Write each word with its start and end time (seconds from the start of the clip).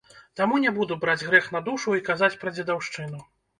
Таму 0.39 0.55
не 0.63 0.71
буду 0.77 0.97
браць 1.03 1.27
грэх 1.27 1.51
на 1.57 1.63
душу 1.69 1.95
і 2.01 2.05
казаць 2.11 2.33
пра 2.43 2.57
дзедаўшчыну. 2.59 3.25